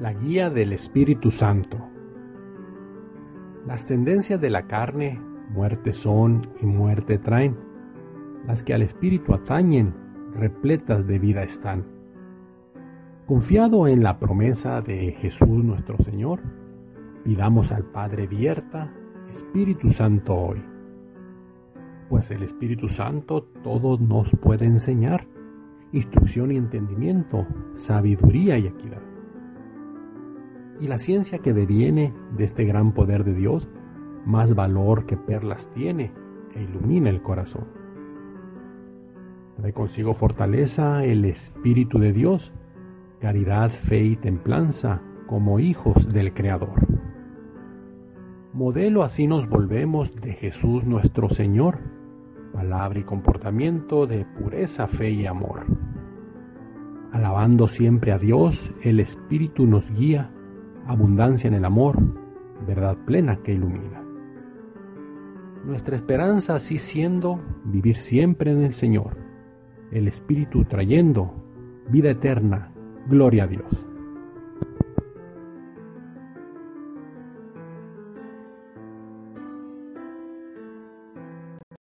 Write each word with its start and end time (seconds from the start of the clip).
La 0.00 0.14
guía 0.14 0.48
del 0.48 0.72
Espíritu 0.72 1.30
Santo. 1.30 1.76
Las 3.66 3.84
tendencias 3.84 4.40
de 4.40 4.48
la 4.48 4.66
carne 4.66 5.20
muerte 5.50 5.92
son 5.92 6.48
y 6.62 6.64
muerte 6.64 7.18
traen. 7.18 7.54
Las 8.46 8.62
que 8.62 8.72
al 8.72 8.80
Espíritu 8.80 9.34
atañen, 9.34 9.92
repletas 10.32 11.06
de 11.06 11.18
vida 11.18 11.42
están. 11.42 11.84
Confiado 13.26 13.86
en 13.88 14.02
la 14.02 14.18
promesa 14.18 14.80
de 14.80 15.12
Jesús 15.20 15.62
nuestro 15.62 15.98
Señor, 15.98 16.40
pidamos 17.22 17.70
al 17.70 17.84
Padre 17.84 18.26
Vierta, 18.26 18.90
Espíritu 19.34 19.92
Santo 19.92 20.34
hoy. 20.34 20.64
Pues 22.08 22.30
el 22.30 22.42
Espíritu 22.42 22.88
Santo 22.88 23.42
todo 23.62 23.98
nos 23.98 24.30
puede 24.40 24.64
enseñar, 24.64 25.26
instrucción 25.92 26.52
y 26.52 26.56
entendimiento, 26.56 27.46
sabiduría 27.76 28.56
y 28.56 28.66
equidad 28.66 28.99
y 30.80 30.88
la 30.88 30.98
ciencia 30.98 31.38
que 31.38 31.52
deviene 31.52 32.12
de 32.36 32.44
este 32.44 32.64
gran 32.64 32.92
poder 32.92 33.24
de 33.24 33.34
Dios, 33.34 33.68
más 34.24 34.54
valor 34.54 35.06
que 35.06 35.16
perlas 35.16 35.68
tiene 35.70 36.12
e 36.54 36.62
ilumina 36.62 37.10
el 37.10 37.22
corazón. 37.22 37.66
Trae 39.56 39.72
consigo 39.72 40.14
fortaleza 40.14 41.04
el 41.04 41.24
Espíritu 41.26 41.98
de 41.98 42.12
Dios, 42.12 42.52
caridad, 43.20 43.70
fe 43.70 44.02
y 44.02 44.16
templanza 44.16 45.02
como 45.26 45.60
hijos 45.60 46.08
del 46.08 46.32
Creador. 46.32 46.80
Modelo 48.54 49.02
así 49.02 49.26
nos 49.26 49.48
volvemos 49.48 50.14
de 50.16 50.32
Jesús 50.32 50.84
nuestro 50.84 51.28
Señor, 51.28 51.78
palabra 52.52 52.98
y 52.98 53.04
comportamiento 53.04 54.06
de 54.06 54.24
pureza, 54.24 54.86
fe 54.86 55.10
y 55.10 55.26
amor. 55.26 55.66
Alabando 57.12 57.68
siempre 57.68 58.12
a 58.12 58.18
Dios, 58.18 58.72
el 58.82 58.98
Espíritu 58.98 59.66
nos 59.66 59.88
guía 59.92 60.30
abundancia 60.90 61.48
en 61.48 61.54
el 61.54 61.64
amor, 61.64 61.96
verdad 62.66 62.96
plena 63.06 63.36
que 63.42 63.54
ilumina. 63.54 64.02
Nuestra 65.64 65.96
esperanza 65.96 66.56
así 66.56 66.78
siendo 66.78 67.40
vivir 67.64 67.98
siempre 67.98 68.50
en 68.50 68.62
el 68.62 68.74
Señor, 68.74 69.16
el 69.92 70.08
Espíritu 70.08 70.64
trayendo 70.64 71.32
vida 71.90 72.10
eterna, 72.10 72.72
gloria 73.08 73.44
a 73.44 73.46
Dios. 73.46 73.89